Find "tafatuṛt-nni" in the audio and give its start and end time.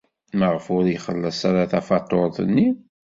1.71-2.67